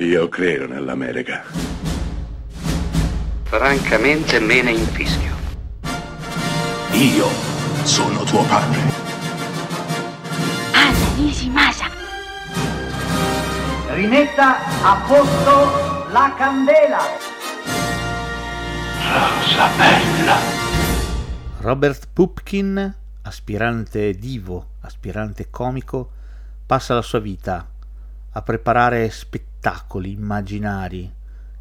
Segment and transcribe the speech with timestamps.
[0.00, 1.42] Io credo nell'America.
[3.42, 5.34] Francamente me ne infischio.
[6.92, 7.26] Io
[7.82, 8.78] sono tuo padre.
[10.72, 11.86] Anna Nishimasa.
[13.88, 17.00] Rimetta a posto la candela.
[19.02, 20.36] Rosa bella.
[21.58, 26.08] Robert Pupkin, aspirante divo, aspirante comico,
[26.64, 27.68] passa la sua vita
[28.30, 29.46] a preparare spettacoli
[30.04, 31.12] immaginari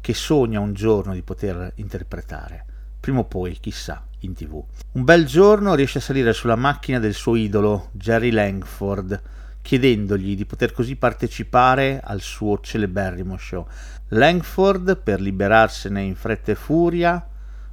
[0.00, 2.64] che sogna un giorno di poter interpretare.
[3.00, 4.62] Prima o poi, chissà, in tv.
[4.92, 9.20] Un bel giorno riesce a salire sulla macchina del suo idolo, Jerry Langford,
[9.62, 13.66] chiedendogli di poter così partecipare al suo celeberrimo show.
[14.08, 17.28] Langford, per liberarsene in fretta e furia,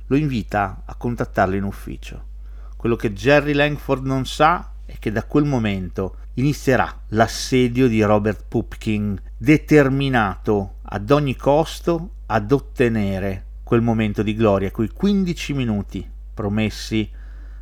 [0.08, 2.32] lo invita a contattarlo in ufficio.
[2.76, 8.46] Quello che Jerry Langford non sa è che da quel momento inizierà l'assedio di Robert
[8.48, 17.10] Pupkin, determinato ad ogni costo ad ottenere quel momento di gloria, quei 15 minuti promessi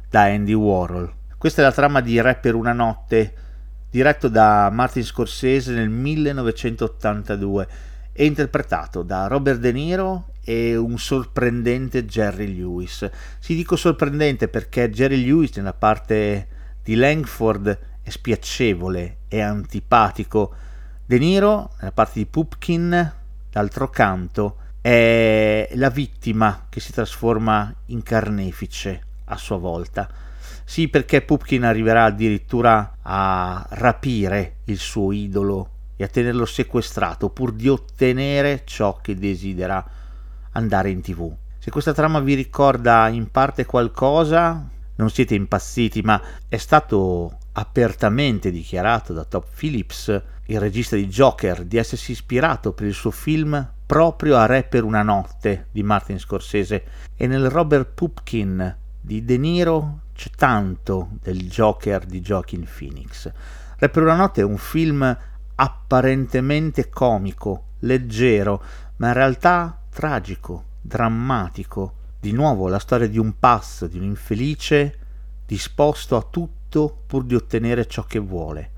[0.07, 1.11] da Andy Warhol.
[1.39, 3.33] Questa è la trama di Re per una notte,
[3.89, 7.67] diretto da Martin Scorsese nel 1982
[8.13, 13.09] e interpretato da Robert De Niro e un sorprendente Jerry Lewis.
[13.39, 16.47] Si dico sorprendente perché Jerry Lewis nella parte
[16.83, 20.53] di Langford è spiacevole, è antipatico.
[21.11, 23.13] De Niro, nella parte di Pupkin,
[23.51, 30.07] d'altro canto, è la vittima che si trasforma in carnefice a sua volta.
[30.63, 37.51] Sì, perché Pupkin arriverà addirittura a rapire il suo idolo e a tenerlo sequestrato pur
[37.51, 39.85] di ottenere ciò che desidera
[40.53, 41.29] andare in tv.
[41.57, 48.51] Se questa trama vi ricorda in parte qualcosa, non siete impazziti, ma è stato apertamente
[48.51, 53.73] dichiarato da Top Phillips, il regista di Joker, di essersi ispirato per il suo film
[53.85, 56.83] proprio a Re per una notte di Martin Scorsese
[57.15, 63.29] e nel Robert Pupkin di De Niro c'è tanto del Joker di Joaquin Phoenix.
[63.77, 65.17] Re per una notte è un film
[65.55, 68.63] apparentemente comico, leggero,
[68.97, 74.97] ma in realtà tragico, drammatico, di nuovo la storia di un pazzo, di un infelice
[75.45, 78.71] disposto a tutto pur di ottenere ciò che vuole.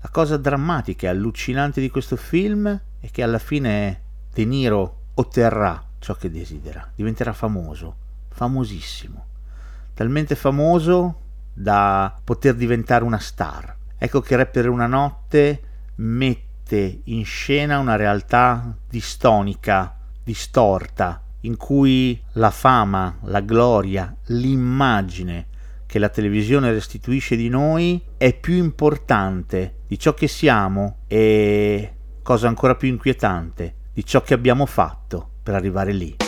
[0.00, 4.00] La cosa drammatica e allucinante di questo film è che alla fine
[4.32, 7.96] De Niro otterrà ciò che desidera, diventerà famoso,
[8.28, 9.26] famosissimo,
[9.94, 11.20] talmente famoso
[11.52, 13.76] da poter diventare una star.
[13.96, 15.62] Ecco che Re per una notte
[15.96, 25.46] mette in scena una realtà distonica, distorta, in cui la fama, la gloria, l'immagine
[25.92, 31.92] che la televisione restituisce di noi è più importante di ciò che siamo e,
[32.22, 36.21] cosa ancora più inquietante, di ciò che abbiamo fatto per arrivare lì.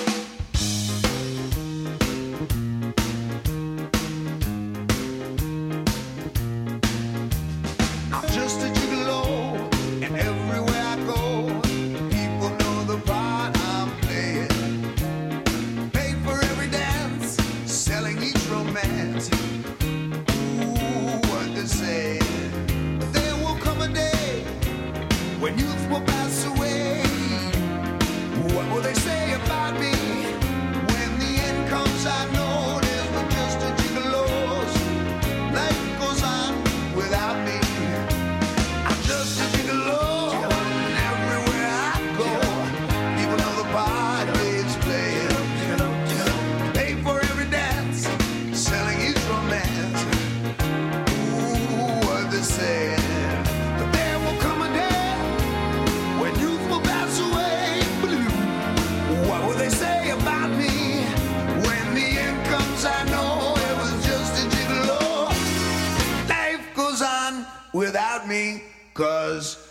[67.75, 68.63] Without me,
[68.95, 69.64] cause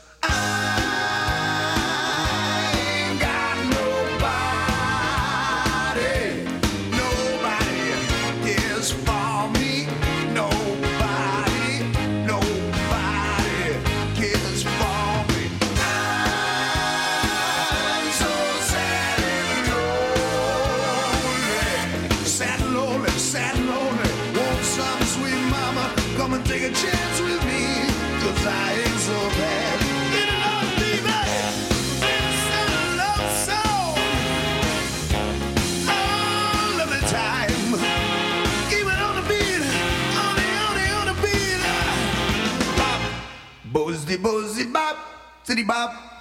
[44.73, 44.97] bop,
[45.43, 46.12] city bop.